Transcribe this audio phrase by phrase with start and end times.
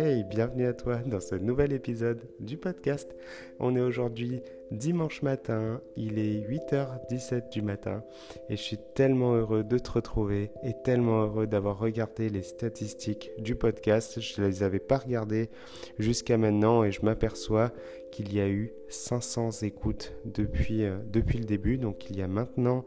[0.00, 3.16] Hey, bienvenue à toi dans ce nouvel épisode du podcast.
[3.58, 8.04] On est aujourd'hui dimanche matin, il est 8h17 du matin
[8.48, 13.32] et je suis tellement heureux de te retrouver et tellement heureux d'avoir regardé les statistiques
[13.40, 14.20] du podcast.
[14.20, 15.50] Je ne les avais pas regardées
[15.98, 17.72] jusqu'à maintenant et je m'aperçois
[18.12, 21.76] qu'il y a eu 500 écoutes depuis, euh, depuis le début.
[21.76, 22.84] Donc il y a maintenant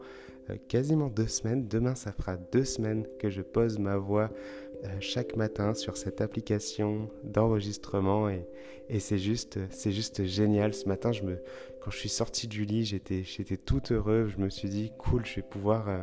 [0.48, 1.68] euh, quasiment deux semaines.
[1.68, 4.30] Demain, ça fera deux semaines que je pose ma voix
[5.00, 8.46] chaque matin sur cette application d'enregistrement et,
[8.98, 10.74] c'est juste, c'est juste génial.
[10.74, 11.38] Ce matin, je me,
[11.80, 14.26] quand je suis sorti du lit, j'étais, j'étais tout heureux.
[14.26, 16.02] Je me suis dit, cool, je vais pouvoir, euh,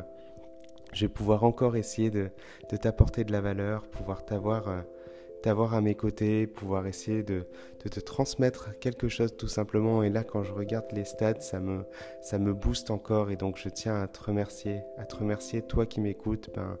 [0.92, 2.30] je vais pouvoir encore essayer de,
[2.70, 4.84] de t'apporter de la valeur, pouvoir t'avoir
[5.42, 7.46] t'avoir à mes côtés, pouvoir essayer de,
[7.78, 10.02] te transmettre quelque chose tout simplement.
[10.02, 11.84] Et là, quand je regarde les stats, ça me,
[12.20, 13.30] ça me booste encore.
[13.30, 16.78] Et donc, je tiens à te remercier, à te remercier, toi qui m'écoutes, ben,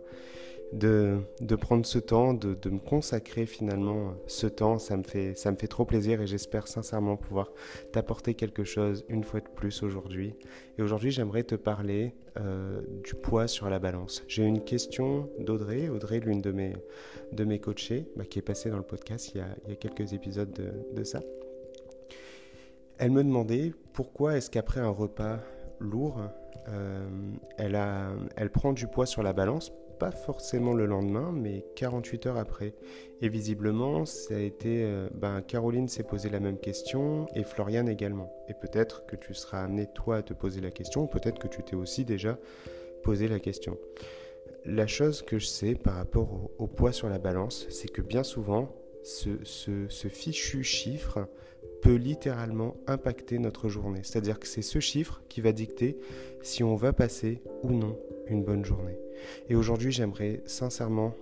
[0.72, 1.20] de,
[1.56, 4.78] prendre ce temps, de, me consacrer finalement ce temps.
[4.78, 7.52] Ça me fait, ça me fait trop plaisir et j'espère sincèrement pouvoir
[7.92, 10.34] t'apporter quelque chose une fois de plus aujourd'hui.
[10.78, 14.22] Et aujourd'hui, j'aimerais te parler euh, du poids sur la balance.
[14.28, 16.74] J'ai une question d'Audrey, Audrey, l'une de mes,
[17.32, 20.52] de mes coachés, bah, qui est passée dans le podcast il y a, quelques épisodes
[20.52, 21.20] de, de ça.
[22.98, 25.40] Elle me demandait pourquoi est-ce qu'après un repas
[25.80, 26.20] lourd,
[26.68, 27.08] euh,
[27.56, 32.26] elle, a, elle prend du poids sur la balance pas forcément le lendemain, mais 48
[32.26, 32.72] heures après.
[33.20, 34.82] Et visiblement, ça a été.
[34.82, 38.32] Euh, ben, Caroline s'est posé la même question et Floriane également.
[38.48, 41.62] Et peut-être que tu seras amené toi à te poser la question, peut-être que tu
[41.62, 42.38] t'es aussi déjà
[43.04, 43.76] posé la question.
[44.64, 48.22] La chose que je sais par rapport au, poids sur la balance, c'est que bien
[48.22, 51.28] souvent, ce, ce fichu chiffre
[51.82, 54.00] peut littéralement impacter notre journée.
[54.02, 55.98] C'est-à-dire que c'est ce chiffre qui va dicter
[56.42, 58.98] si on va passer ou non une bonne journée.
[59.48, 61.14] Et aujourd'hui, j'aimerais sincèrement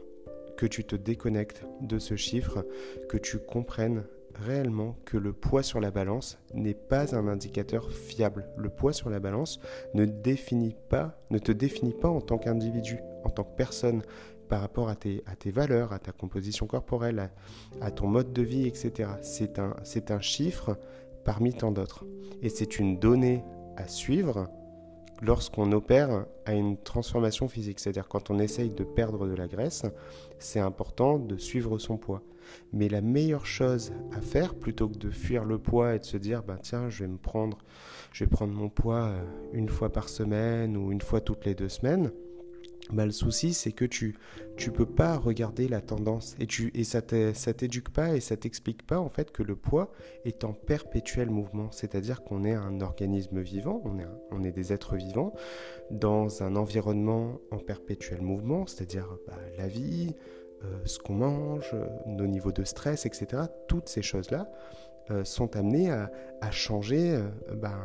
[0.56, 2.66] que tu te déconnectes de ce chiffre,
[3.08, 4.04] que tu comprennes
[4.34, 8.48] réellement que le poids sur la balance n'est pas un indicateur fiable.
[8.56, 9.60] Le poids sur la balance
[9.94, 14.03] ne définit pas, ne te définit pas en tant qu'individu, en tant que personne
[14.48, 17.30] par rapport à tes, valeurs, à ta composition corporelle,
[17.80, 19.10] à, ton mode de vie, etc.
[19.22, 20.78] C'est un chiffre
[21.25, 22.04] parmi tant d'autres.
[22.42, 23.44] Et c'est une donnée
[23.76, 24.48] à suivre
[25.20, 27.80] lorsqu'on opère à une transformation physique.
[27.80, 29.84] C'est-à-dire quand on essaye de perdre de la graisse,
[30.38, 32.22] c'est important de suivre son poids.
[32.72, 36.16] Mais la meilleure chose à faire, plutôt que de fuir le poids et de se
[36.16, 37.58] dire, bah, tiens, je vais me prendre,
[38.12, 41.54] je vais prendre mon poids euh, une fois par semaine ou une fois toutes les
[41.54, 42.10] deux semaines,
[42.93, 44.16] bah, le souci, c'est que tu
[44.56, 48.87] tu peux pas regarder la tendance et tu et ça t'éduque pas et ça t'explique
[48.87, 49.93] pas en fait que le poids
[50.25, 51.71] est en perpétuel mouvement.
[51.71, 55.34] C'est-à-dire qu'on est un organisme vivant, on est on est des êtres vivants
[55.91, 60.15] dans un environnement en perpétuel mouvement, c'est-à-dire bah, la vie,
[60.65, 63.43] euh, ce qu'on mange, nos niveaux de stress, etc.
[63.69, 64.50] Toutes ces choses là
[65.10, 66.10] euh, sont amenées à,
[66.41, 67.15] à changer.
[67.15, 67.78] Euh, ben,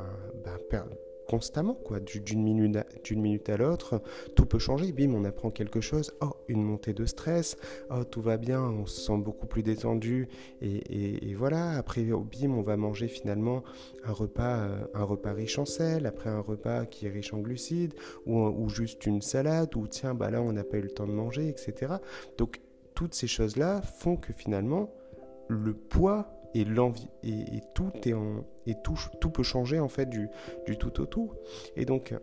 [0.43, 0.85] ben,
[1.27, 2.85] constamment, quoi, d'une minute, à,
[3.15, 4.01] minute à l'autre,
[4.35, 7.57] tout peut changer, bim, on apprend quelque chose, oh, une montée de stress,
[7.89, 10.27] oh, tout va bien, on se sent beaucoup plus détendu,
[10.61, 13.63] et, voilà, après, oh, bim, on va manger finalement
[14.05, 17.39] un repas, euh, un repas riche en sel, après un repas qui est riche en
[17.39, 17.93] glucides,
[18.25, 21.07] ou, ou juste une salade, ou tiens, bah là, on n'a pas eu le temps
[21.07, 21.95] de manger, etc.
[22.37, 22.61] Donc,
[22.95, 24.89] toutes ces choses-là font que finalement,
[25.47, 26.65] le poids et
[27.23, 27.91] et, tout
[28.65, 28.75] et
[29.33, 30.29] peut changer en fait du,
[30.77, 31.31] tout au tout
[31.75, 32.13] et donc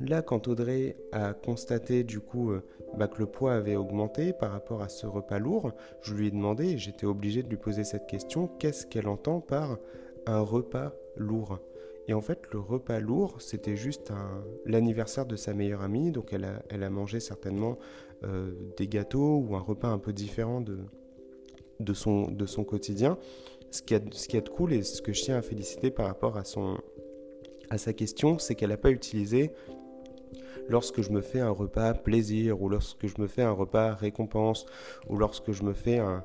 [0.00, 2.62] là quand Audrey a constaté du coup euh,
[2.96, 5.72] bah, que le poids avait augmenté par rapport à ce repas lourd
[6.02, 9.78] je lui ai demandé j'étais obligé de lui poser cette question qu'est-ce qu'elle entend par
[10.26, 11.58] un repas lourd?
[12.06, 14.12] Et en fait, le repas lourd, c'était juste
[14.64, 16.10] l'anniversaire de sa meilleure amie.
[16.10, 17.78] Donc, elle a, elle a mangé certainement
[18.24, 20.78] euh, des gâteaux ou un repas un peu différent de,
[21.80, 23.18] de son, de son quotidien.
[23.70, 25.90] Ce qui, a, ce qui est de cool et ce que je tiens à féliciter
[25.90, 26.78] par rapport à, son,
[27.70, 29.52] à sa question, c'est qu'elle n'a pas utilisé
[30.68, 34.66] lorsque je me fais un repas plaisir ou lorsque je me fais un repas récompense
[35.08, 36.24] ou lorsque je me fais un,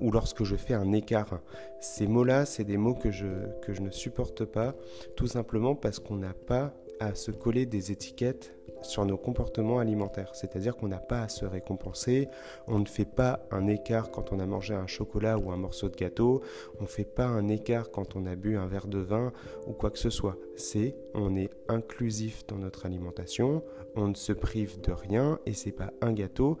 [0.00, 1.40] ou lorsque je fais un écart.
[1.80, 3.26] Ces mots-là, c'est des mots que je,
[3.62, 4.74] que je ne supporte pas,
[5.16, 10.34] tout simplement parce qu'on n'a pas à se coller des étiquettes sur nos comportements alimentaires.
[10.34, 12.28] C'est-à-dire qu'on n'a pas à se récompenser,
[12.66, 15.88] on ne fait pas un écart quand on a mangé un chocolat ou un morceau
[15.88, 16.42] de gâteau,
[16.78, 19.32] on ne fait pas un écart quand on a bu un verre de vin
[19.66, 20.36] ou quoi que ce soit.
[20.56, 23.62] C'est on est inclusif dans notre alimentation,
[23.96, 26.58] on ne se prive de rien et c'est pas un gâteau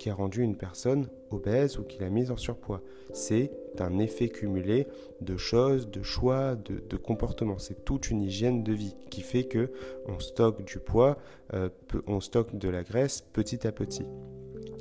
[0.00, 2.80] qui a rendu une personne obèse ou qui l'a mise en surpoids.
[3.12, 4.86] C'est un effet cumulé
[5.20, 7.58] de choses, de choix, de, comportements.
[7.58, 9.70] C'est toute une hygiène de vie qui fait que
[10.06, 11.18] on stocke du poids,
[11.52, 11.68] euh,
[12.06, 14.06] on stocke de la graisse petit à petit.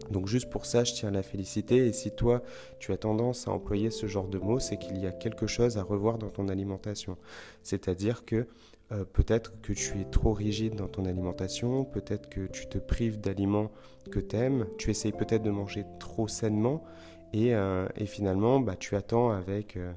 [0.09, 1.85] Donc juste pour ça, je tiens à la féliciter.
[1.85, 2.41] Et si toi,
[2.79, 5.77] tu as tendance à employer ce genre de mots, c'est qu'il y a quelque chose
[5.77, 7.17] à revoir dans ton alimentation.
[7.61, 8.47] C'est-à-dire que
[8.91, 13.19] euh, peut-être que tu es trop rigide dans ton alimentation, peut-être que tu te prives
[13.19, 13.71] d'aliments
[14.11, 16.83] que tu aimes, tu essayes peut-être de manger trop sainement
[17.31, 19.93] et, euh, finalement bah, tu attends avec, euh,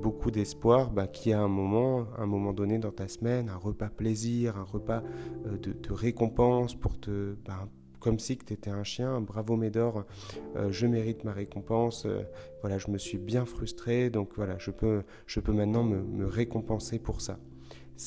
[0.00, 3.56] beaucoup d'espoir bah, qu'il y a un moment, un moment donné dans ta semaine, un
[3.56, 5.02] repas plaisir, un repas
[5.44, 7.34] de, récompense pour te...
[7.44, 7.68] Bah,
[7.98, 10.04] comme si tu étais un chien, bravo Médor,
[10.70, 12.06] je mérite ma récompense,
[12.60, 17.00] voilà, je me suis bien frustré, donc voilà, je peux, je peux maintenant me récompenser
[17.00, 17.40] pour ça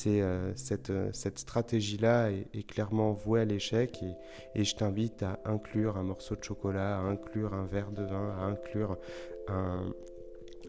[0.06, 4.02] euh, cette, euh, cette stratégie-là est, clairement vouée à l'échec
[4.54, 8.34] et, je t'invite à inclure un morceau de chocolat, à inclure un verre de vin,
[8.38, 8.96] à inclure
[9.48, 9.92] un,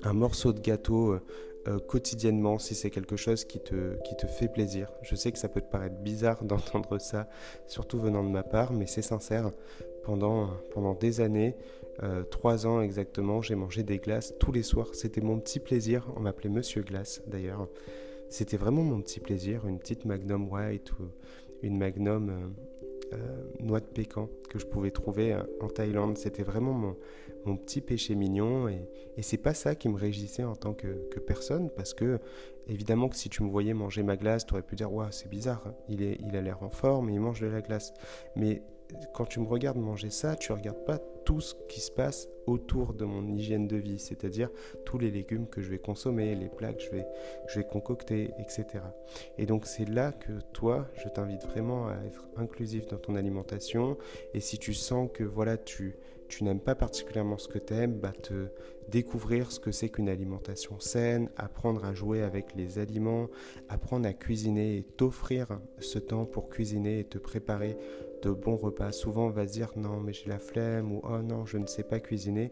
[0.03, 1.19] un morceau de gâteau
[1.67, 4.91] euh, quotidiennement si c'est quelque chose qui te, qui te fait plaisir.
[5.01, 7.29] Je sais que ça peut te paraître bizarre d'entendre ça,
[7.67, 9.51] surtout venant de ma part, mais c'est sincère.
[10.03, 11.55] Pendant, pendant des années,
[12.29, 14.89] trois ans exactement, j'ai mangé des glaces tous les soirs.
[14.91, 16.11] C'était mon petit plaisir.
[16.17, 17.69] On m'appelait Monsieur Glace d'ailleurs.
[18.33, 21.03] C'était vraiment mon petit plaisir, une petite Magnum White ou
[21.61, 26.17] une Magnum euh, euh, noix de pécan que je pouvais trouver euh, en Thaïlande.
[26.17, 26.73] C'était vraiment
[27.45, 30.87] mon, petit péché mignon et, et c'est pas ça qui me régissait en tant que,
[31.19, 32.17] personne parce que
[32.67, 35.29] évidemment que si tu me voyais manger ma glace, tu aurais pu dire Waouh, c'est
[35.29, 35.75] bizarre, hein.
[35.87, 37.93] il, est, il a l'air en forme il mange de la glace.
[38.35, 38.63] Mais
[39.13, 42.93] quand tu me regardes manger ça, tu regardes pas tout ce qui se passe autour
[42.93, 44.49] de mon hygiène de vie, c'est-à-dire
[44.85, 47.05] tous les légumes que je vais consommer, les plats que je vais,
[47.47, 48.83] je vais concocter, etc.
[49.37, 53.97] Et donc c'est là que toi, je t'invite vraiment à être inclusif dans ton alimentation.
[54.33, 55.95] Et si tu sens que voilà, tu,
[56.27, 58.49] tu n'aimes pas particulièrement ce que tu aimes, bah te
[58.89, 63.29] découvrir ce que c'est qu'une alimentation saine, apprendre à jouer avec les aliments,
[63.69, 67.77] apprendre à cuisiner et t'offrir ce temps pour cuisiner et te préparer
[68.23, 68.91] de bons repas.
[68.91, 71.67] Souvent on va se dire non mais j'ai la flemme ou oh non je ne
[71.67, 72.51] sais pas cuisiner,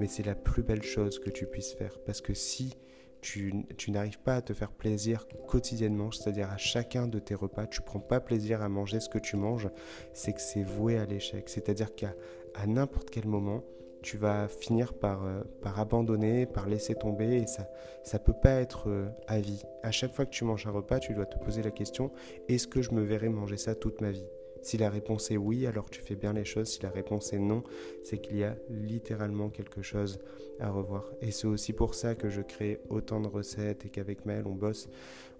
[0.00, 2.76] mais c'est la plus belle chose que tu puisses faire parce que si
[3.22, 7.80] tu, n'arrives pas à te faire plaisir quotidiennement, c'est-à-dire à chacun de tes repas, tu
[7.80, 9.68] prends pas plaisir à manger ce que tu manges,
[10.12, 11.48] c'est que c'est voué à l'échec.
[11.48, 12.14] C'est-à-dire qu'à
[12.54, 13.62] à, n'importe quel moment,
[14.02, 17.68] tu vas finir par, euh, par abandonner, par laisser tomber, et ça
[18.02, 19.62] ça peut pas être euh, à vie.
[19.84, 22.10] À chaque fois que tu manges un repas, tu dois te poser la question
[22.48, 24.26] est-ce que je me verrai manger ça toute ma vie?
[24.62, 26.68] Si la réponse est oui, alors tu fais bien les choses.
[26.68, 27.62] Si la réponse est non,
[28.04, 30.20] c'est qu'il y a littéralement quelque chose
[30.60, 31.10] à revoir.
[31.20, 34.54] Et c'est aussi pour ça que je crée autant de recettes et qu'avec Maël, on
[34.54, 34.88] bosse,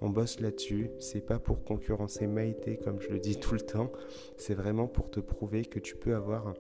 [0.00, 0.90] on bosse là-dessus.
[0.98, 3.92] C'est pas pour concurrencer Maïté, comme je le dis tout le temps.
[4.36, 6.54] C'est vraiment pour te prouver que tu peux avoir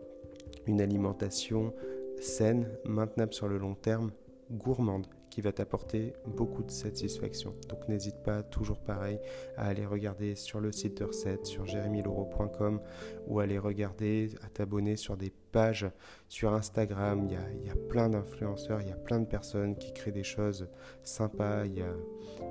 [0.66, 1.74] une alimentation
[2.20, 4.12] saine, maintenable sur le long terme,
[4.50, 7.54] gourmande qui va t'apporter beaucoup de satisfaction.
[7.70, 9.18] Donc n'hésite pas, toujours pareil,
[9.56, 12.80] à aller regarder sur le site de recettes, sur jérémyloro.com
[13.28, 15.90] ou aller regarder, à t'abonner sur des pages
[16.28, 17.26] sur Instagram.
[17.26, 20.12] Il y a, y a plein d'influenceurs, il y a plein de personnes qui créent
[20.12, 20.68] des choses
[21.02, 21.64] sympas.
[21.64, 21.94] Il y a,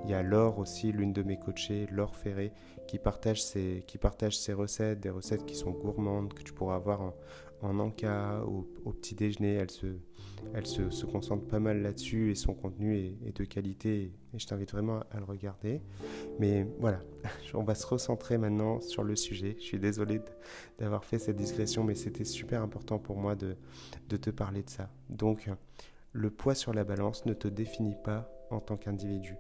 [0.04, 2.52] il y a Laure aussi, l'une de mes coachées, Laure Ferré,
[2.88, 6.78] qui partage, ses, qui partage ses recettes, des recettes qui sont gourmandes, que tu pourras
[6.78, 7.14] avoir en,
[7.62, 9.54] en encas, au, petit déjeuner.
[10.54, 14.72] Elle se, concentre pas mal là-dessus et son contenu est, de qualité et je t'invite
[14.72, 15.82] vraiment à le regarder.
[16.40, 17.02] Mais voilà,
[17.54, 19.56] on va se recentrer maintenant sur le sujet.
[19.60, 20.22] Je suis désolé
[20.80, 23.56] d'avoir fait cette digression, mais c'était super important pour moi de,
[24.10, 24.90] de te parler de ça.
[25.10, 25.50] Donc,
[26.14, 29.36] le poids sur la balance ne te définit pas en tant qu'individu.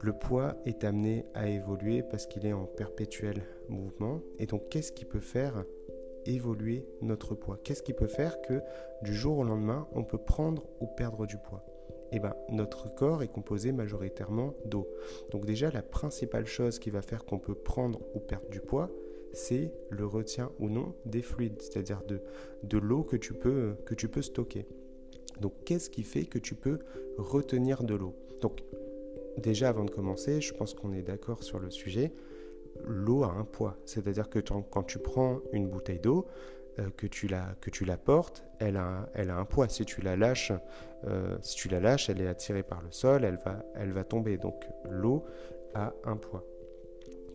[0.00, 4.20] Le poids est amené à évoluer parce qu'il est en perpétuel mouvement.
[4.40, 5.64] Et donc, qu'est-ce qui peut faire
[6.26, 8.60] évoluer notre poids Qu'est-ce qui peut faire que
[9.02, 11.64] du jour au lendemain, on peut prendre ou perdre du poids?
[12.12, 14.86] Eh ben, notre corps est composé majoritairement d'eau.
[15.30, 18.90] Donc déjà, la principale chose qui va faire qu'on peut prendre ou perdre du poids,
[19.32, 22.20] c'est le retien ou non des fluides, c'est-à-dire de,
[22.64, 24.66] de l'eau que, que tu peux stocker.
[25.40, 26.80] Donc qu'est-ce qui fait que tu peux
[27.16, 28.14] retenir de l'eau?
[28.42, 28.62] Donc
[29.38, 32.12] déjà, avant de commencer, je pense qu'on est d'accord sur le sujet
[32.86, 33.76] l'eau a un poids.
[33.84, 36.26] C'est-à-dire que quand tu prends une bouteille d'eau,
[36.78, 39.68] euh, que, tu la, portes, elle a, elle a un poids.
[39.68, 40.52] Si tu la lâches,
[41.06, 44.04] euh, si tu la lâches, elle est attirée par le sol, elle va, elle va
[44.04, 44.38] tomber.
[44.38, 45.24] Donc l'eau
[45.74, 46.44] a un poids.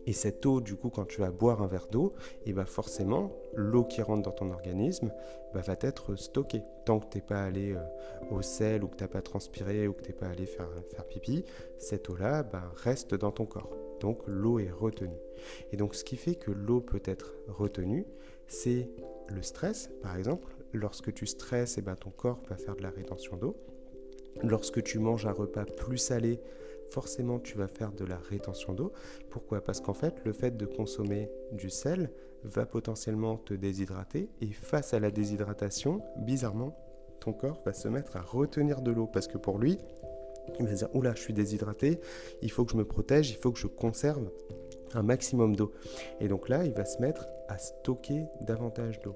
[0.08, 2.14] Et cette eau, du coup, quand tu vas boire un verre d'eau,
[2.46, 5.12] et eh ben forcément, l'eau qui rentre dans ton organisme
[5.54, 6.64] bah, va être stockée.
[6.86, 9.86] Tant que tu n'es pas allé euh, au sel ou que tu n'as pas transpiré
[9.86, 11.44] ou que tu n'es pas allé faire, faire pipi,
[11.78, 13.70] cette eau-là bah, reste dans ton corps.
[14.00, 15.20] Donc l'eau est retenue.
[15.74, 18.06] Et donc ce qui fait que l'eau peut être retenue,
[18.48, 18.90] c'est
[19.28, 20.56] le stress, par exemple.
[20.72, 23.58] Lorsque tu stresses, et eh ben, ton corps va faire de la rétention d'eau.
[24.42, 26.40] Lorsque tu manges un repas plus salé,
[26.90, 28.92] forcément tu vas faire de la rétention d'eau.
[29.30, 29.64] Pourquoi?
[29.64, 32.12] Parce qu'en fait, le fait de consommer du sel
[32.44, 36.78] va potentiellement te déshydrater et face à la déshydratation, bizarrement,
[37.20, 39.78] ton corps va se mettre à retenir de l'eau parce que pour lui,
[40.60, 42.00] il va dire oula, je suis déshydraté,
[42.42, 44.30] il faut que je me protège, il faut que je conserve
[44.94, 45.72] un maximum d'eau.
[46.20, 49.16] Et donc là, il va se mettre à stocker davantage d'eau.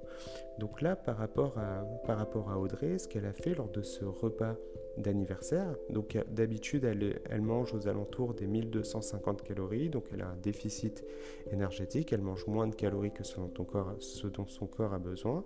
[0.57, 3.81] Donc là, par rapport à, par rapport à Audrey, ce qu'elle a fait lors de
[3.81, 4.55] ce repas
[4.97, 11.03] d'anniversaire, donc d'habitude, elle, mange aux alentours des 1250 calories, donc elle a un déficit
[11.51, 13.67] énergétique, elle mange moins de calories que ce dont,
[13.99, 15.45] ce dont son corps a besoin.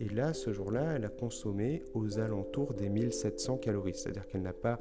[0.00, 4.52] Et là, ce jour-là, elle a consommé aux alentours des 1700 calories, c'est-à-dire qu'elle n'a
[4.52, 4.78] pas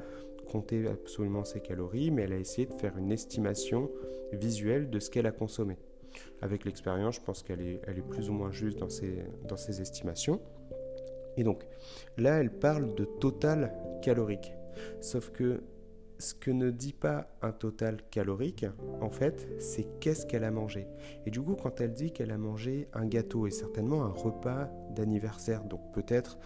[0.48, 3.90] compté absolument ses calories, mais elle a essayé de faire une estimation
[4.34, 5.78] visuelle de ce qu'elle a consommé.
[6.41, 10.41] Avec l'expérience, je pense qu'elle est, plus ou moins juste dans ses, estimations.
[11.38, 11.65] Et donc,
[12.17, 14.53] là, elle parle de total calorique.
[15.01, 15.63] Sauf que
[16.20, 18.65] ce que ne dit pas un total calorique,
[19.01, 20.88] en fait, c'est qu'est-ce qu'elle a mangé.
[21.25, 24.70] Et du coup, quand elle dit qu'elle a mangé un gâteau et certainement un repas
[24.91, 26.38] d'anniversaire, donc peut-être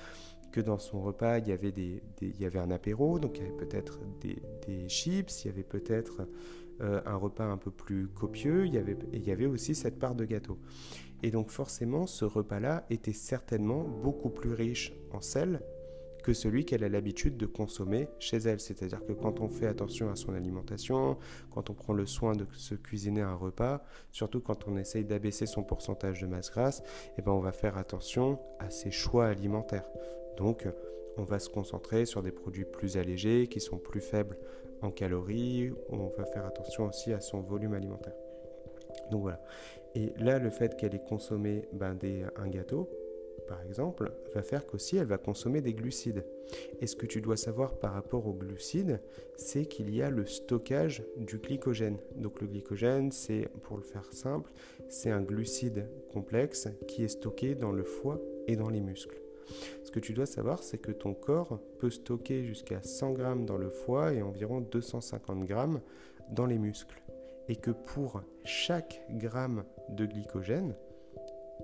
[0.51, 4.89] que dans son repas, il y avait, un apéro, donc il y avait peut-être des,
[4.89, 6.27] chips, il y avait peut-être
[6.81, 10.59] euh, un repas un peu plus copieux, il y, avait, aussi cette part de gâteau.
[11.23, 15.61] Et donc forcément, ce repas-là était certainement beaucoup plus riche en sel
[16.23, 18.59] que celui qu'elle a l'habitude de consommer chez elle.
[18.59, 21.17] C'est-à-dire que quand on fait attention à son alimentation,
[21.51, 25.45] quand on prend le soin de se cuisiner un repas, surtout quand on essaye d'abaisser
[25.45, 26.83] son pourcentage de masse grasse,
[27.17, 29.89] eh ben on va faire attention à ses choix alimentaires.
[30.37, 30.67] Donc,
[31.17, 34.37] on va se concentrer sur des produits plus allégés, qui sont plus faibles
[34.81, 35.71] en calories.
[35.89, 38.15] On va faire attention aussi à son volume alimentaire.
[39.11, 39.41] Donc voilà.
[39.95, 41.97] Et là, le fait qu'elle ait consommé ben,
[42.35, 42.89] un gâteau,
[43.47, 46.25] par exemple, va faire qu'aussi elle va consommer des glucides.
[46.81, 48.99] Et ce que tu dois savoir par rapport aux glucides,
[49.35, 51.97] c'est qu'il y a le stockage du glycogène.
[52.15, 54.51] Donc le glycogène, c'est, pour le faire simple,
[54.89, 59.21] c'est un glucide complexe qui est stocké dans le foie et dans les muscles.
[59.83, 63.57] Ce que tu dois savoir, c'est que ton corps peut stocker jusqu'à 100 grammes dans
[63.57, 65.81] le foie et environ 250 grammes
[66.31, 67.01] dans les muscles.
[67.47, 70.75] Et que pour chaque gramme de glycogène,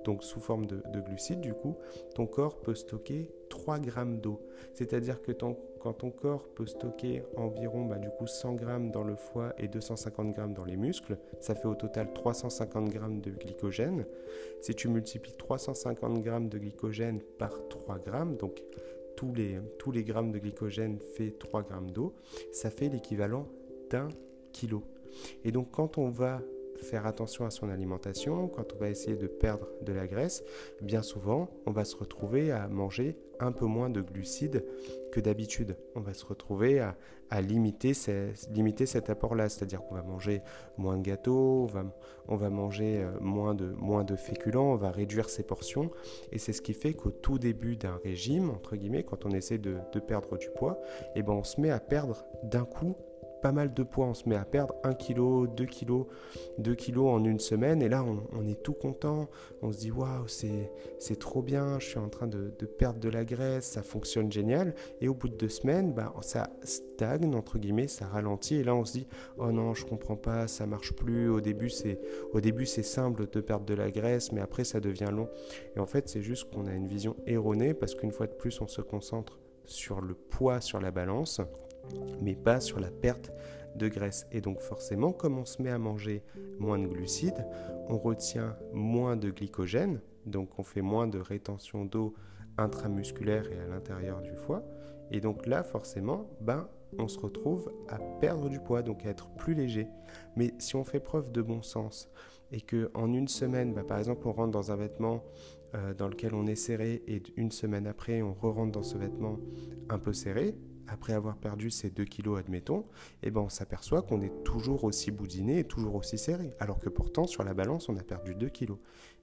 [0.03, 1.75] donc sous forme de, glucides du coup,
[2.15, 4.41] ton corps peut stocker 3 grammes d'eau.
[4.73, 9.15] C'est-à-dire que quand ton corps peut stocker environ bah, du coup 100 grammes dans le
[9.15, 14.05] foie et 250 grammes dans les muscles, ça fait au total 350 grammes de glycogène.
[14.61, 18.63] Si tu multiplies 350 grammes de glycogène par 3 grammes, donc
[19.15, 22.13] tous les, tous grammes de glycogène fait 3 grammes d'eau,
[22.51, 23.47] ça fait l'équivalent
[23.89, 24.09] d'un
[24.51, 24.83] kilo.
[25.43, 26.41] Et donc quand on va
[26.77, 30.43] faire attention à son alimentation, quand on va essayer de perdre de la graisse,
[30.81, 34.65] bien souvent, on va se retrouver à manger un peu moins de glucides
[35.11, 35.77] que d'habitude.
[35.95, 36.95] On va se retrouver à,
[37.41, 40.41] limiter, cet apport-là, c'est-à-dire qu'on va manger
[40.77, 41.67] moins de gâteaux,
[42.27, 45.89] on va, manger euh, moins de, moins de féculents, on va réduire ses portions.
[46.31, 49.57] Et c'est ce qui fait qu'au tout début d'un régime, entre guillemets, quand on essaie
[49.57, 50.79] de, perdre du poids,
[51.15, 52.95] eh ben on se met à perdre d'un coup
[53.43, 54.07] pas mal de poids.
[54.07, 56.05] On se met à perdre 1 kg, 2 kg,
[56.59, 57.83] 2 kg en une semaine.
[57.83, 59.29] Et là, on, est tout content.
[59.61, 61.77] On se dit, waouh, c'est trop bien.
[61.79, 63.65] Je suis en train de, perdre de la graisse.
[63.65, 64.73] Ça fonctionne génial.
[65.01, 68.55] Et au bout de deux semaines, bah, ça stagne, entre guillemets, ça ralentit.
[68.55, 69.07] Et là, on se dit,
[69.37, 71.29] oh non, je comprends pas, ça marche plus.
[71.29, 71.99] Au début, c'est
[72.31, 75.27] au début c'est simple de perdre de la graisse, mais après, ça devient long.
[75.75, 78.61] Et en fait, c'est juste qu'on a une vision erronée parce qu'une fois de plus,
[78.61, 81.41] on se concentre sur le poids sur la balance
[82.21, 83.31] mais pas sur la perte
[83.75, 84.27] de graisse.
[84.31, 86.23] Et donc forcément, comme on se met à manger
[86.59, 87.45] moins de glucides,
[87.89, 92.13] on retient moins de glycogène, donc on fait moins de rétention d'eau
[92.57, 94.63] intramusculaire et à l'intérieur du foie.
[95.11, 96.67] Et donc là, forcément, ben,
[96.99, 99.87] on se retrouve à perdre du poids, donc à être plus léger.
[100.35, 102.09] Mais si on fait preuve de bon sens
[102.51, 105.23] et que en une semaine, ben, par exemple, on rentre dans un vêtement
[105.75, 109.39] euh, dans lequel on est serré et une semaine après, on re-rentre dans ce vêtement
[109.89, 110.55] un peu serré,
[110.87, 112.85] après avoir perdu ces 2 kilos, admettons,
[113.21, 116.53] eh ben on s'aperçoit qu'on est toujours aussi boudiné et toujours aussi serré.
[116.59, 118.77] Alors que pourtant, sur la balance, on a perdu 2 kilos.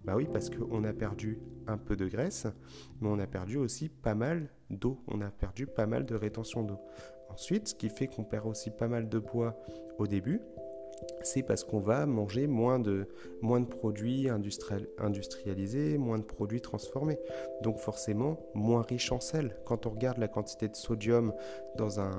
[0.04, 2.46] Bah oui, parce qu'on a perdu un peu de graisse,
[3.00, 5.02] mais on a perdu aussi pas mal d'eau.
[5.06, 6.78] On a perdu pas mal de rétention d'eau.
[7.28, 9.56] Ensuite, ce qui fait qu'on perd aussi pas mal de poids
[9.98, 10.40] au début,
[11.22, 13.06] c'est parce qu'on va manger moins de,
[13.40, 17.18] moins de produits industrialisés, moins de produits transformés.
[17.62, 19.56] Donc forcément, moins riche en sel.
[19.64, 21.32] Quand on regarde la quantité de sodium
[21.76, 22.10] dans un,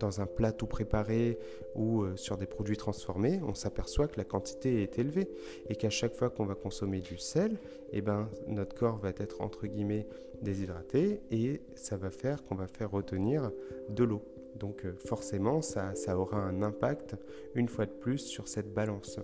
[0.00, 1.38] dans plat tout préparé
[1.74, 5.28] ou euh, sur des produits transformés, on s'aperçoit que la quantité est élevée
[5.68, 7.58] et qu'à chaque fois qu'on va consommer du sel,
[7.92, 10.06] eh ben, notre corps va être entre guillemets
[10.42, 13.50] déshydraté et ça va faire qu'on va faire retenir
[13.88, 14.22] de l'eau.
[14.58, 17.16] Donc euh, forcément, ça, aura un impact
[17.54, 19.20] une fois de plus sur cette balance.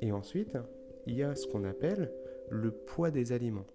[0.00, 0.56] Et ensuite,
[1.06, 2.12] il y a ce qu'on appelle
[2.48, 3.66] le poids des aliments.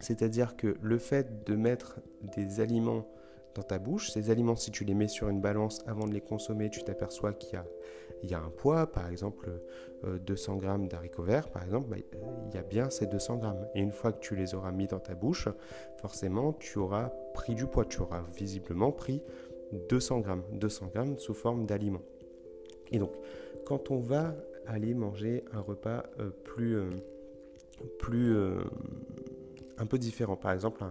[0.00, 2.00] C'est-à-dire que le fait de mettre
[2.36, 3.06] des aliments
[3.56, 6.20] dans ta bouche, ces aliments, si tu les mets sur une balance avant de les
[6.20, 7.64] consommer, tu t'aperçois qu'il y a,
[8.22, 9.50] il y a un poids, par exemple
[10.04, 11.96] 200 euh, grammes d'haricots verts, par exemple, bah,
[12.48, 13.66] il y a bien ces 200 grammes.
[13.74, 15.48] Et une fois que tu les auras mis dans ta bouche,
[15.96, 19.22] forcément, tu auras pris du poids, tu auras visiblement pris
[19.72, 22.04] 200 grammes, 200 grammes sous forme d'aliments.
[22.92, 23.12] Et donc,
[23.64, 24.34] quand on va
[24.66, 26.90] aller manger un repas euh, plus, euh,
[27.98, 28.36] plus
[29.78, 30.36] un peu différent.
[30.36, 30.82] Par exemple,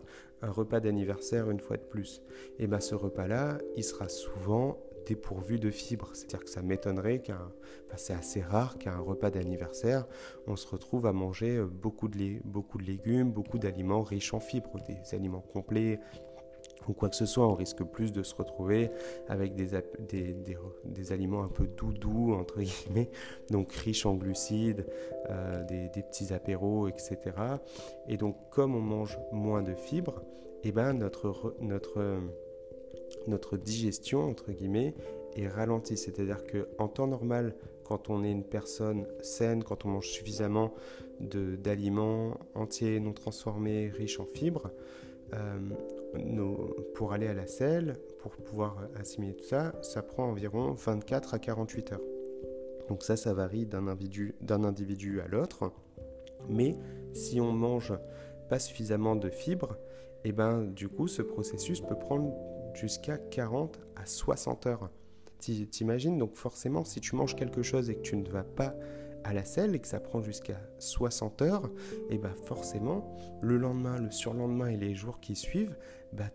[0.41, 2.22] un, repas d'anniversaire une fois de plus.
[2.60, 4.77] Et bien ce repas-là, il sera souvent
[5.08, 6.10] dépourvu de fibres.
[6.13, 7.51] C'est-à-dire que ça m'étonnerait qu'un...
[7.96, 10.08] c'est assez rare qu'à un repas d'anniversaire,
[10.48, 14.39] on se retrouve à manger euh, beaucoup de, beaucoup de légumes, beaucoup d'aliments riches en
[14.39, 16.00] fibres, des aliments complets,
[16.88, 18.92] ou quoi que ce soit, on risque plus de se retrouver
[19.27, 23.10] avec des, aliments un peu doudous, entre guillemets,
[23.50, 24.86] donc riches en glucides,
[25.30, 27.18] euh, des, petits apéros, etc.
[28.08, 30.22] Et donc, comme on mange moins de fibres,
[30.63, 32.20] eh ben notre, notre,
[33.27, 34.96] notre digestion, entre guillemets,
[35.36, 35.98] est ralentie.
[35.98, 40.74] C'est-à-dire qu'en temps normal, quand on est une personne saine, quand on mange suffisamment
[41.20, 44.72] d'aliments entiers, non transformés, riches en fibres,
[45.34, 45.70] euh,
[46.94, 51.39] pour aller à la selle, pour pouvoir assimiler tout ça, ça prend environ 24 à
[51.39, 52.01] 48 heures.
[52.88, 55.72] Donc ça, ça varie d'un individu, individu à l'autre.
[56.48, 56.77] Mais
[57.13, 57.94] si on mange
[58.50, 59.77] pas suffisamment de fibres,
[60.24, 62.34] et eh ben du coup, ce processus peut prendre
[62.74, 64.89] jusqu'à 40 à 60 heures.
[65.39, 68.74] T'imagines Donc forcément, si tu manges quelque chose et que tu ne vas pas
[69.25, 71.70] à la selle et que ça prend jusqu'à 60 heures,
[72.10, 75.75] et bah forcément, le lendemain, le surlendemain et les jours qui suivent,
[76.13, 76.29] bah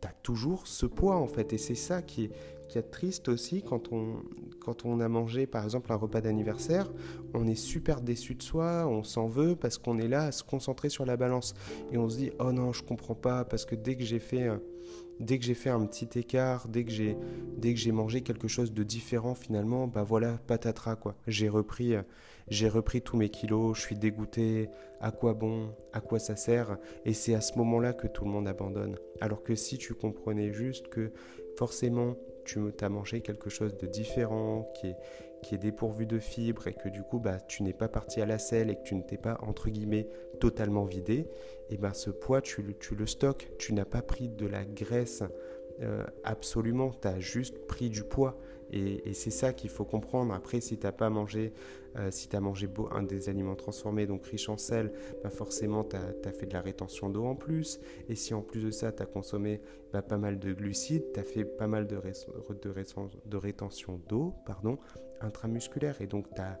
[0.00, 1.52] tu as toujours ce poids en fait.
[1.52, 2.30] Et c'est ça qui est,
[2.68, 4.22] qui est triste aussi quand on,
[4.60, 6.92] quand on a mangé par exemple un repas d'anniversaire,
[7.32, 10.42] on est super déçu de soi, on s'en veut parce qu'on est là à se
[10.42, 11.54] concentrer sur la balance.
[11.92, 14.50] Et on se dit, oh non, je comprends pas parce que dès que j'ai fait
[15.20, 17.16] dès que j'ai fait un petit écart, dès que j'ai
[17.56, 21.14] dès que j'ai mangé quelque chose de différent finalement, bah voilà, patatras quoi.
[21.26, 21.94] J'ai repris
[22.48, 24.68] j'ai repris tous mes kilos, je suis dégoûté,
[25.00, 26.78] à quoi bon, à quoi ça sert?
[27.04, 28.96] Et c'est à ce moment-là que tout le monde abandonne.
[29.20, 31.12] Alors que si tu comprenais juste que
[31.56, 34.96] forcément tu as mangé quelque chose de différent, qui est,
[35.42, 38.26] qui est dépourvu de fibres et que du coup bah, tu n'es pas parti à
[38.26, 40.08] la selle et que tu ne t'es pas entre guillemets
[40.40, 41.28] totalement vidé,
[41.70, 45.22] et ben ce poids tu, tu le stockes, tu n'as pas pris de la graisse
[45.82, 48.38] euh, absolument, tu as juste pris du poids.
[48.72, 50.34] Et, c'est ça qu'il faut comprendre.
[50.34, 51.52] Après, si tu n'as pas mangé,
[51.96, 55.84] euh, si tu as mangé un des aliments transformés, donc riche en sel, bah forcément,
[55.84, 57.78] tu as, fait de la rétention d'eau en plus.
[58.08, 59.60] Et si en plus de ça, tu as consommé
[59.92, 64.78] bah, pas mal de glucides, tu as fait pas mal de, de rétention d'eau pardon,
[65.20, 66.00] intramusculaire.
[66.00, 66.58] Et donc, tu as,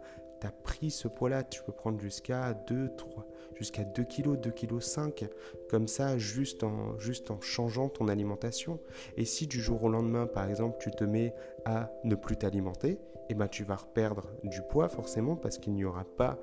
[0.62, 5.24] pris ce poids-là, tu peux prendre jusqu'à 2, 3, jusqu'à 2 kg, 2 kg 5,
[5.68, 8.78] comme ça, juste en, juste en changeant ton alimentation.
[9.16, 12.98] Et si du jour au lendemain, par exemple, tu te mets à ne plus t'alimenter,
[13.28, 16.38] et eh ben, tu vas reperdre du poids forcément parce qu'il n'y aura pas,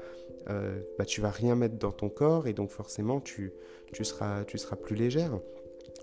[0.50, 3.54] euh, bah, tu vas rien mettre dans ton corps et donc forcément tu,
[3.94, 5.40] tu, seras, tu seras plus légère.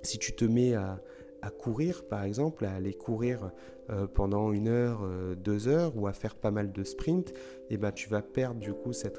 [0.03, 0.99] Si tu te mets à,
[1.43, 3.51] à courir, par exemple, à aller courir
[3.91, 7.75] euh, pendant une heure, euh, deux heures, ou à faire pas mal de sprints, et
[7.75, 9.19] eh ben, tu vas perdre du coup cette,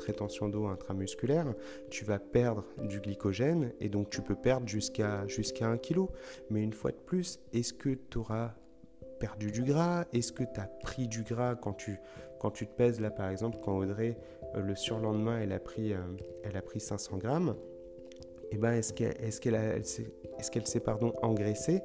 [0.00, 1.54] rétention d'eau intramusculaire,
[1.90, 6.06] tu vas perdre du glycogène, et donc tu peux perdre jusqu'à jusqu'à 1 kg.
[6.50, 8.54] Mais une fois de plus, est-ce que tu auras
[9.20, 10.04] perdu du gras?
[10.12, 11.98] Est-ce que tu as pris du gras quand tu,
[12.40, 13.00] quand tu te pèses?
[13.00, 14.18] Là par exemple, quand Audrey,
[14.54, 15.94] euh, le surlendemain, elle a pris,
[16.42, 17.54] elle a pris 500 grammes
[18.54, 19.78] eh ben, est-ce qu'elle est
[20.38, 21.82] est s'est pardon, engraissée?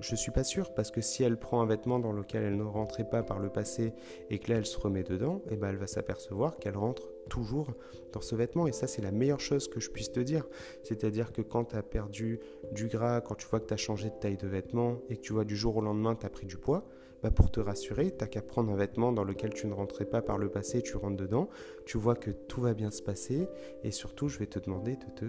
[0.00, 2.56] Je ne suis pas sûr, parce que si elle prend un vêtement dans lequel elle
[2.56, 3.94] ne rentrait pas par le passé
[4.28, 7.72] et que là elle se remet dedans, eh ben, elle va s'apercevoir qu'elle rentre toujours
[8.12, 8.66] dans ce vêtement.
[8.66, 10.46] Et ça, c'est la meilleure chose que je puisse te dire.
[10.82, 12.40] C'est-à-dire que quand tu as perdu
[12.72, 15.22] du gras, quand tu vois que tu as changé de taille de vêtement et que
[15.22, 16.84] tu vois du jour au lendemain, tu as pris du poids,
[17.22, 20.04] bah pour te rassurer, tu n'as qu'à prendre un vêtement dans lequel tu ne rentrais
[20.04, 21.48] pas par le passé, tu rentres dedans,
[21.86, 23.48] tu vois que tout va bien se passer
[23.82, 25.24] et surtout, je vais te demander de te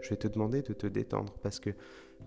[0.00, 1.70] Je vais te demander de te détendre parce que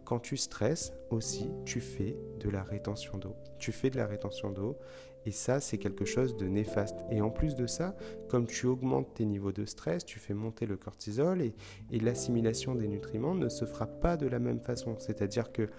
[0.04, 3.36] quand tu stresses aussi, tu fais de la rétention d'eau.
[3.60, 4.78] Tu fais de la rétention d'eau
[5.26, 6.98] et ça, c'est quelque chose de néfaste.
[7.10, 7.96] Et en plus de ça,
[8.30, 11.56] comme tu augmentes tes niveaux de stress, tu fais monter le cortisol et,
[11.92, 14.96] et l'assimilation des nutriments ne se fera pas de la même façon.
[15.00, 15.70] C'est-à-dire que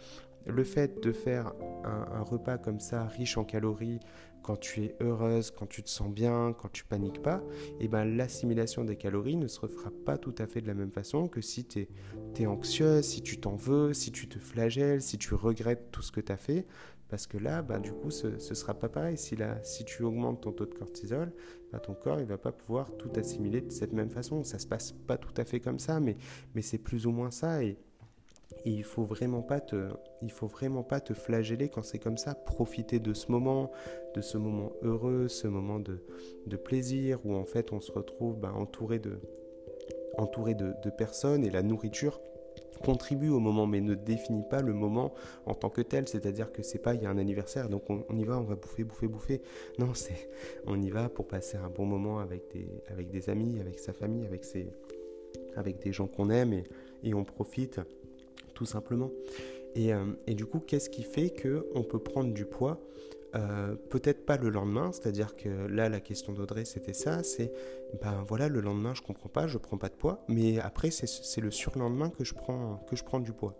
[0.46, 1.52] le fait de faire
[1.84, 4.00] un, repas comme ça, riche en calories,
[4.42, 7.42] quand tu es heureuse, quand tu te sens bien, quand tu paniques pas,
[7.80, 10.74] et eh ben l'assimilation des calories ne se refera pas tout à fait de la
[10.74, 11.88] même façon que si tu
[12.38, 16.12] es, anxieuse, si tu t'en veux, si tu te flagelles, si tu regrettes tout ce
[16.12, 16.64] que tu as fait.
[17.08, 19.16] Parce que là, bah, du coup, ce sera pas pareil.
[19.16, 21.32] Si, là, si tu augmentes ton taux de cortisol,
[21.72, 24.42] bah, ton corps il va pas pouvoir tout assimiler de cette même façon.
[24.42, 26.16] Ça se passe pas tout à fait comme ça, mais,
[26.54, 27.60] mais c'est plus ou moins ça.
[28.66, 29.88] Il faut vraiment pas te,
[30.22, 32.34] il faut vraiment pas te flageller quand c'est comme ça.
[32.34, 33.70] Profiter de ce moment,
[34.14, 36.00] de ce moment heureux, ce moment de,
[36.46, 39.20] de plaisir où en fait on se retrouve bah, entouré de,
[40.18, 41.44] entouré de, de personnes.
[41.44, 42.20] Et la nourriture
[42.82, 45.14] contribue au moment mais ne définit pas le moment
[45.46, 46.08] en tant que tel.
[46.08, 48.56] C'est-à-dire que c'est pas il y a un anniversaire donc on, y va on va
[48.56, 49.42] bouffer bouffer bouffer.
[49.78, 50.28] Non c'est
[50.66, 53.92] on y va pour passer un bon moment avec des avec des amis avec sa
[53.92, 54.72] famille avec ses
[55.54, 56.52] avec des gens qu'on aime.
[56.52, 56.64] Et,
[57.04, 57.80] et, on profite
[58.56, 59.12] tout simplement
[59.76, 62.80] et, euh, et du coup qu'est-ce qui fait que on peut prendre du poids
[63.34, 67.52] euh, peut-être pas le lendemain, c'est-à-dire que là la question d'Audrey c'était ça, c'est
[68.00, 71.40] ben voilà le lendemain je comprends pas, je prends pas de poids, mais après c'est
[71.40, 73.54] le surlendemain que je prends que je prends du poids.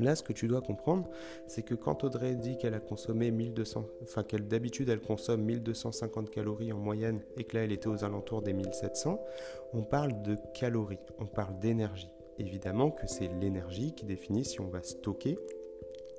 [0.00, 1.10] Là, ce que tu dois comprendre,
[1.46, 6.30] c'est que quand Audrey dit qu'elle a consommé 1200, enfin qu'elle d'habitude elle consomme 1250
[6.30, 9.22] calories en moyenne et que là elle était aux alentours des 1700,
[9.74, 12.10] on parle de calories, on parle d'énergie.
[12.40, 15.38] Évidemment que c'est l'énergie qui définit si on va stocker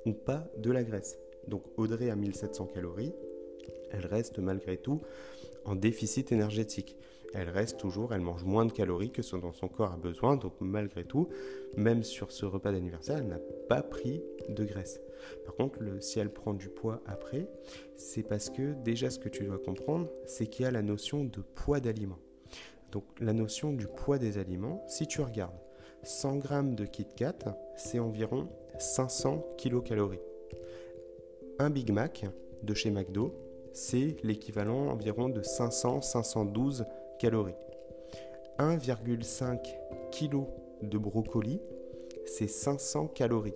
[0.06, 1.18] ou pas de la graisse.
[1.48, 3.12] Donc Audrey a 1700 calories,
[3.90, 5.00] elle reste malgré tout
[5.64, 6.96] en déficit énergétique.
[7.34, 10.36] Elle reste toujours, elle mange moins de calories que ce dont son corps a besoin,
[10.36, 11.28] donc malgré tout,
[11.76, 15.00] même sur ce repas d'anniversaire, elle n'a pas pris de graisse.
[15.44, 17.48] Par contre, si elle prend du poids après,
[17.96, 21.24] c'est parce que déjà ce que tu dois comprendre, c'est qu'il y a la notion
[21.24, 22.20] de poids d'aliments.
[22.92, 25.58] Donc la notion du poids des aliments, si tu regardes,
[26.02, 27.38] 100 g de Kit Kat,
[27.76, 30.20] c'est environ 500 kilocalories.
[31.58, 32.24] Un Big Mac
[32.62, 33.34] de chez McDo,
[33.72, 36.84] c'est l'équivalent environ de 500-512
[37.18, 37.54] calories.
[38.58, 39.58] 1,5
[40.10, 40.44] kg
[40.82, 41.60] de brocoli,
[42.26, 43.54] c'est 500 calories.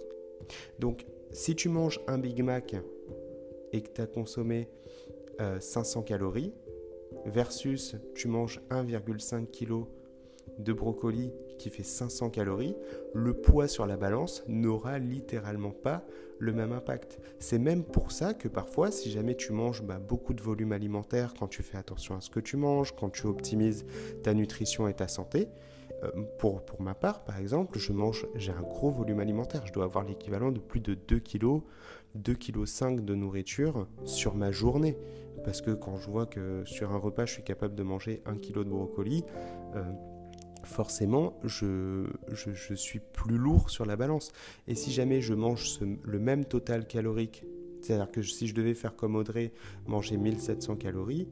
[0.78, 2.76] Donc, si tu manges un Big Mac
[3.72, 4.68] et que tu as consommé
[5.60, 6.52] 500 euh, calories,
[7.24, 9.86] versus tu manges 1,5 kg
[10.58, 12.76] de brocoli qui fait 500 calories,
[13.14, 16.04] le poids sur la balance n'aura littéralement pas
[16.38, 17.18] le même impact.
[17.38, 21.34] C'est même pour ça que parfois, si jamais tu manges bah, beaucoup de volume alimentaire,
[21.38, 23.86] quand tu fais attention à ce que tu manges, quand tu optimises
[24.22, 25.48] ta nutrition et ta santé,
[26.04, 29.66] euh, pour, ma part, par exemple, je mange, j'ai un gros volume alimentaire.
[29.66, 31.62] Je dois avoir l'équivalent de plus de 2 kg,
[32.18, 34.98] 2,5 kg de nourriture sur ma journée.
[35.44, 38.36] Parce que quand je vois que sur un repas, je suis capable de manger 1
[38.36, 39.24] kg de brocoli,
[39.74, 39.82] euh,
[40.66, 42.06] forcément, je,
[42.74, 44.32] suis plus lourd sur la balance.
[44.68, 47.44] Et si jamais je mange le même total calorique,
[47.80, 49.52] c'est-à-dire que si je devais faire comme Audrey,
[49.86, 51.28] manger 1700 calories,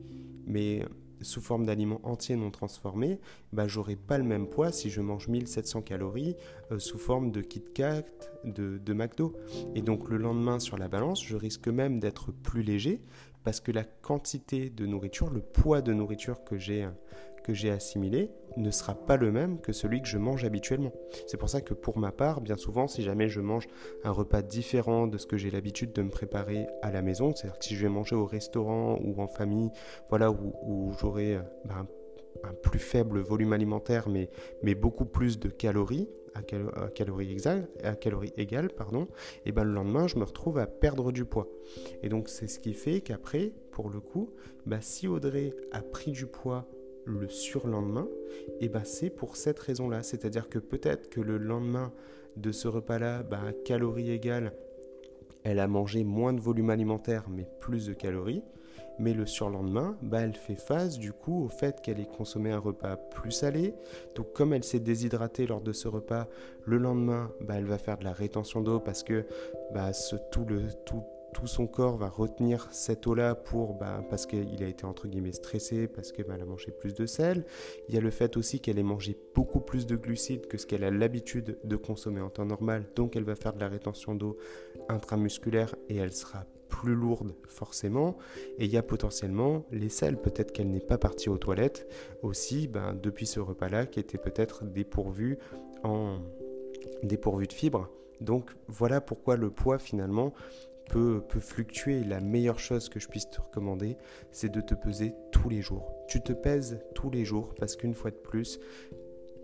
[0.47, 0.85] mais
[1.20, 3.18] sous forme d'aliments entiers non transformés,
[3.53, 6.37] bah, j'aurais pas le même poids si je mange 1700 calories
[6.70, 8.05] euh, sous forme de Kit Kat,
[8.44, 9.35] de, de McDo.
[9.75, 13.01] Et donc le lendemain sur la balance, je risque même d'être plus léger
[13.42, 16.88] parce que la quantité de nourriture, le poids de nourriture que j'ai
[17.44, 20.92] que j'ai assimilé ne sera pas le même que celui que je mange habituellement.
[21.26, 23.68] C'est pour ça que pour ma part, bien souvent, si jamais je mange
[24.02, 27.59] un repas différent de ce que j'ai l'habitude de me préparer à la maison, c'est-à-dire
[27.59, 29.70] que si je vais manger au restaurant ou en famille,
[30.09, 31.87] voilà, où, j'aurai ben,
[32.42, 37.37] un plus faible volume alimentaire, mais, beaucoup plus de calories, à, calories,
[37.83, 39.07] à calories égales, pardon,
[39.46, 41.48] et ben le lendemain, je me retrouve à perdre du poids.
[42.02, 44.30] Et donc, c'est ce qui fait qu'après, pour le coup,
[44.66, 46.66] ben, si Audrey a pris du poids
[47.05, 48.09] le surlendemain,
[48.61, 50.03] et ben c'est pour cette raison-là.
[50.03, 51.93] C'est-à-dire que peut-être que le lendemain
[52.37, 54.53] de ce repas-là, à calories égales,
[55.45, 58.43] elle a mangé moins de volume alimentaire mais plus de calories.
[58.99, 62.59] Mais le surlendemain, bah, elle fait face du coup au fait qu'elle ait consommé un
[62.59, 63.75] repas plus salé.
[64.14, 66.29] Donc comme elle s'est déshydratée lors de ce repas,
[66.64, 69.27] le lendemain, bah, elle va faire de la rétention d'eau parce que
[69.73, 71.03] bah, ce, tout, le, tout,
[71.35, 75.33] tout son corps va retenir cette eau-là pour, bah, parce qu'il a été entre guillemets
[75.33, 77.44] stressé, parce qu'elle bah, a mangé plus de sel.
[77.88, 80.66] Il y a le fait aussi qu'elle ait mangé beaucoup plus de glucides que ce
[80.66, 84.14] qu'elle a l'habitude de consommer en temps normal, donc elle va faire de la rétention
[84.14, 84.38] d'eau
[84.88, 88.16] intramusculaire et elle sera plus lourde forcément.
[88.59, 91.87] Et il y a potentiellement les sels, peut-être qu'elle n'est pas partie aux toilettes
[92.23, 95.38] aussi bah, depuis ce repas-là qui était peut-être dépourvu
[95.83, 96.18] en
[97.03, 97.90] dépourvu de fibres.
[98.20, 100.33] Donc voilà pourquoi le poids finalement
[100.88, 102.05] peut, fluctuer.
[102.05, 103.97] La meilleure chose que je puisse te recommander,
[104.31, 105.94] c'est de te peser tous les jours.
[106.09, 108.59] Tu te pèses tous les jours parce qu'une fois de plus,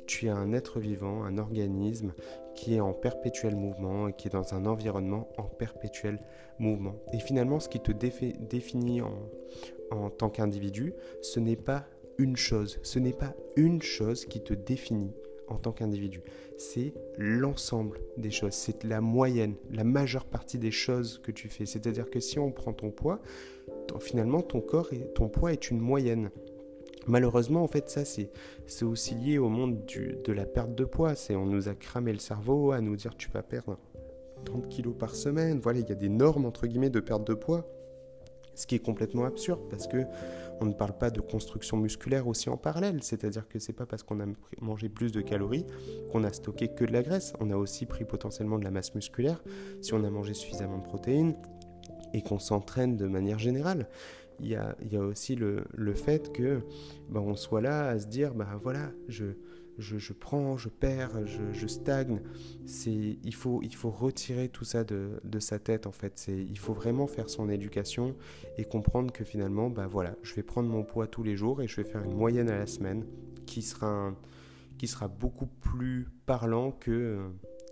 [0.07, 2.13] tu es un être vivant, un organisme
[2.55, 6.19] qui est en perpétuel mouvement et qui est dans un environnement en perpétuel
[6.59, 6.97] mouvement.
[7.13, 9.15] Et finalement, ce qui te définit en,
[9.91, 11.87] en tant qu'individu, ce n'est pas
[12.19, 15.13] une chose, ce n'est pas une chose qui te définit
[15.51, 16.23] en tant qu'individu.
[16.57, 21.67] C'est l'ensemble des choses, c'est la moyenne, la majeure partie des choses que tu fais.
[21.67, 23.21] C'est-à-dire que si on prend ton poids,
[24.01, 26.31] finalement ton corps et ton poids est une moyenne.
[27.07, 28.31] Malheureusement, en fait, ça, c'est,
[28.83, 31.15] aussi lié au monde de la perte de poids.
[31.15, 33.79] C'est, on nous a cramé le cerveau à nous dire tu vas perdre
[34.45, 35.61] 30 kilos par semaine.
[35.61, 37.67] Voilà, il y a des normes, entre guillemets, de perte de poids.
[38.55, 40.05] Ce qui est complètement absurde parce que
[40.61, 43.03] on ne parle pas de construction musculaire aussi en parallèle.
[43.03, 44.27] C'est-à-dire que c'est pas parce qu'on a
[44.61, 45.65] mangé plus de calories
[46.13, 47.33] qu'on a stocké que de la graisse.
[47.41, 49.43] On a aussi pris potentiellement de la masse musculaire
[49.81, 51.35] si on a mangé suffisamment de protéines
[52.13, 53.89] et qu'on s'entraîne de manière générale.
[54.43, 56.61] Il y a, aussi le, fait que
[57.11, 59.25] ben, soit là à se dire, ben voilà, je,
[59.81, 62.21] je, prends, je perds, je, stagne.
[62.87, 66.27] Il, faut, il faut retirer tout ça de, sa tête en fait.
[66.29, 68.15] Il faut vraiment faire son éducation
[68.59, 71.69] et comprendre que finalement, bah voilà, je vais prendre mon poids tous les jours et
[71.69, 73.05] je vais faire une moyenne à la semaine
[73.47, 74.15] qui sera,
[74.79, 77.19] qui sera beaucoup plus parlant que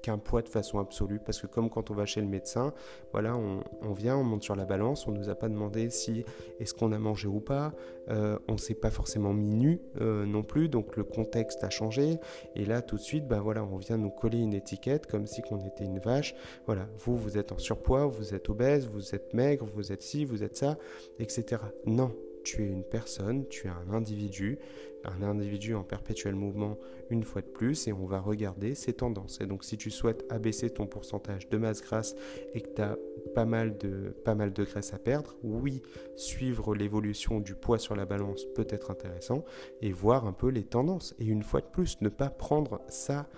[0.03, 1.21] qu'un poids de façon absolue.
[1.25, 2.73] Parce que comme quand on va chez le médecin,
[3.13, 6.25] voilà, on, vient, on monte sur la balance, on ne nous a pas demandé si
[6.61, 7.73] est-ce qu'on a mangé ou pas,
[8.11, 11.71] euh, on ne s'est pas forcément mis nu euh, non plus, donc le contexte a
[11.71, 12.19] changé.
[12.55, 15.43] Et là, tout de suite, bah voilà, on vient nous coller une étiquette comme si
[15.51, 16.35] on était une vache.
[16.67, 20.25] Voilà, vous, vous êtes en surpoids, vous êtes obèse, vous êtes maigre, vous êtes ci,
[20.25, 20.77] vous êtes ça,
[21.19, 21.63] etc.
[21.87, 24.59] Non, tu es une personne, tu es un individu,
[25.05, 26.79] un individu en perpétuel mouvement
[27.11, 29.41] une fois de plus, et on va regarder ses tendances.
[29.41, 32.15] Et donc si tu souhaites abaisser ton pourcentage de masse grasse
[32.55, 32.97] et que tu as
[33.35, 35.83] pas mal, de, pas mal de graisse à perdre, oui,
[36.17, 39.45] suivre l'évolution du poids sur la balance peut être intéressant,
[39.81, 41.15] et voir un peu les tendances.
[41.19, 43.29] Et une fois de plus, ne pas prendre ça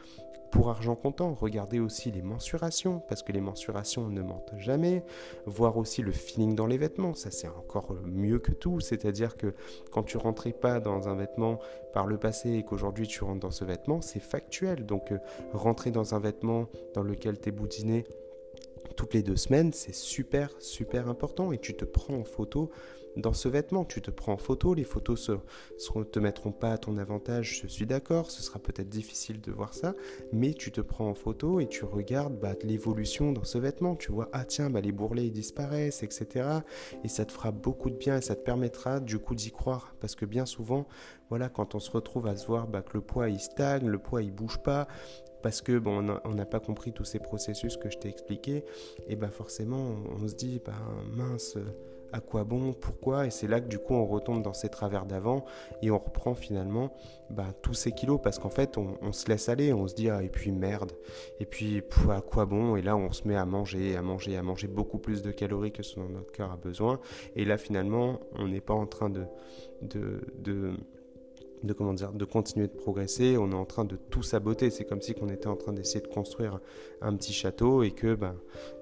[0.50, 5.04] pour argent comptant, regardez aussi les mensurations, parce que les mensurations ne mentent jamais.
[5.46, 8.80] Voir aussi le feeling dans les vêtements, ça c'est encore mieux que tout.
[8.80, 9.54] C'est-à-dire que
[9.92, 11.58] quand tu rentrais pas dans un vêtement
[11.92, 14.86] par le passé et qu'aujourd'hui tu rentres dans ce vêtement, c'est factuel.
[14.86, 15.18] Donc euh,
[15.52, 18.04] rentrer dans un vêtement dans lequel tu es boudiné
[18.96, 21.52] toutes les deux semaines, c'est super, super important.
[21.52, 22.70] Et tu te prends en photo
[23.16, 23.84] dans ce vêtement.
[23.84, 27.66] Tu te prends en photo, les photos ne te mettront pas à ton avantage, je
[27.66, 29.94] suis d'accord, ce sera peut-être difficile de voir ça,
[30.32, 33.96] mais tu te prends en photo et tu regardes bah, l'évolution dans ce vêtement.
[33.96, 36.60] Tu vois, ah tiens, bah, les bourrelets disparaissent, etc.
[37.04, 39.94] Et ça te fera beaucoup de bien et ça te permettra du coup d'y croire.
[40.00, 40.86] Parce que bien souvent,
[41.28, 43.98] voilà, quand on se retrouve à se voir bah, que le poids il stagne, le
[43.98, 44.88] poids il bouge pas,
[45.42, 48.64] parce que bon, on n'a pas compris tous ces processus que je t'ai expliqués,
[49.08, 50.60] et bah forcément on, se dit,
[51.12, 51.56] mince,
[52.12, 55.06] à quoi bon, pourquoi, et c'est là que du coup on retombe dans ces travers
[55.06, 55.44] d'avant
[55.82, 56.92] et on reprend finalement
[57.30, 60.22] bah, tous ces kilos parce qu'en fait on, se laisse aller, on se dit ah
[60.22, 60.92] et puis merde,
[61.38, 64.42] et puis à quoi bon, et là on se met à manger, à manger, à
[64.42, 67.00] manger beaucoup plus de calories que ce dont notre cœur a besoin,
[67.36, 69.26] et là finalement on n'est pas en train de,
[71.62, 73.36] de comment dire, de continuer de progresser.
[73.38, 74.70] On est en train de tout saboter.
[74.70, 76.60] C'est comme si on était en train d'essayer de construire
[77.00, 78.34] un petit château et que ben,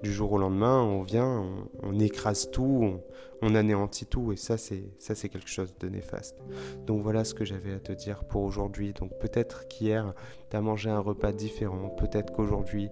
[0.03, 1.45] du jour au lendemain, on vient,
[1.83, 2.99] on, écrase tout,
[3.41, 4.31] on, anéantit tout.
[4.31, 6.37] Et ça, c'est ça, c'est quelque chose de néfaste.
[6.85, 8.93] Donc voilà ce que j'avais à te dire pour aujourd'hui.
[8.93, 10.13] Donc peut-être qu'hier,
[10.49, 11.89] tu as mangé un repas différent.
[11.89, 12.89] Peut-être qu'aujourd'hui,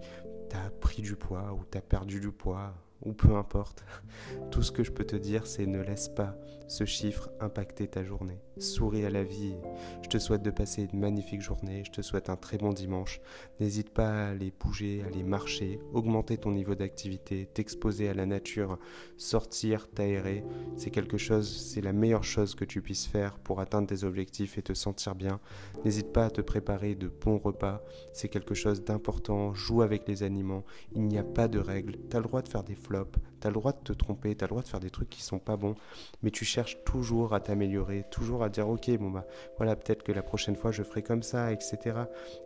[0.49, 2.73] tu as pris du poids ou tu as perdu du poids
[3.03, 3.85] ou peu importe.
[4.51, 6.35] Tout ce que je peux te dire, c'est ne laisse pas
[6.67, 8.41] ce chiffre impacter ta journée.
[8.59, 9.55] Souris à la vie.
[10.01, 11.83] Je te souhaite de passer une magnifique journée.
[11.85, 13.21] Je te souhaite un très bon dimanche.
[13.59, 18.25] N'hésite pas à aller bouger, à aller marcher, augmenter ton niveau d'activité, t'exposer à la
[18.25, 18.77] nature,
[19.17, 20.43] sortir, t'aérer.
[20.75, 24.57] C'est quelque chose, c'est la meilleure chose que tu puisses faire pour atteindre tes objectifs
[24.57, 25.39] et te sentir bien.
[25.85, 27.83] N'hésite pas à te préparer de bons repas.
[28.13, 29.53] C'est quelque chose d'important.
[29.53, 30.63] Joue avec les aliments.
[30.93, 31.97] Il n'y a pas de règles.
[32.09, 34.35] Tu as le droit de faire des flop, tu as le droit de te tromper,
[34.35, 35.75] tu as le droit de faire des trucs qui sont pas bons,
[36.21, 39.25] mais tu cherches toujours à t'améliorer, toujours à dire ok, bon bah
[39.57, 41.77] voilà, peut-être que la prochaine fois je ferai comme ça, etc.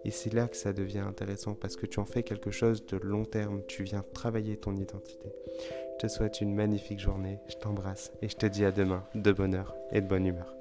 [0.05, 2.97] Et c'est là que ça devient intéressant parce que tu en fais quelque chose de
[2.97, 5.31] long terme, tu viens travailler ton identité.
[5.93, 9.31] Je te souhaite une magnifique journée, je t'embrasse et je te dis à demain de
[9.31, 10.55] bonheur et de bonne humeur.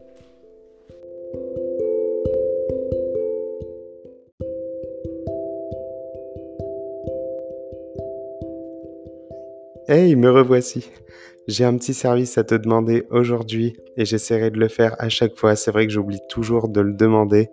[9.88, 10.88] Hey, me revoici.
[11.50, 15.36] J'ai un petit service à te demander aujourd'hui et j'essaierai de le faire à chaque
[15.36, 15.56] fois.
[15.56, 17.48] C'est vrai que j'oublie toujours de le demander.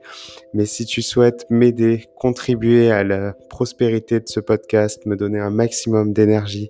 [0.54, 5.50] Mais si tu souhaites m'aider, contribuer à la prospérité de ce podcast, me donner un
[5.50, 6.68] maximum d'énergie,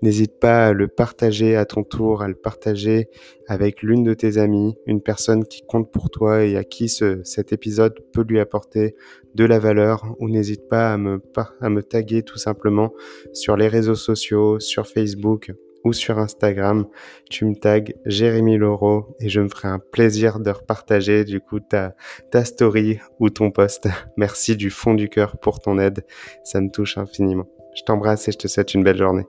[0.00, 3.10] n'hésite pas à le partager à ton tour, à le partager
[3.46, 7.22] avec l'une de tes amies, une personne qui compte pour toi et à qui ce,
[7.24, 8.94] cet épisode peut lui apporter
[9.34, 12.94] de la valeur ou n'hésite pas à me taguer tout simplement
[13.34, 15.52] sur les réseaux sociaux, sur Facebook
[15.84, 16.86] ou sur Instagram.
[17.30, 21.60] Tu me tags Jérémy Laureau et je me ferai un plaisir de repartager du coup
[21.60, 21.94] ta,
[22.30, 23.88] ta story ou ton post.
[24.16, 26.04] Merci du fond du cœur pour ton aide.
[26.44, 27.46] Ça me touche infiniment.
[27.74, 29.26] Je t'embrasse et je te souhaite une belle journée.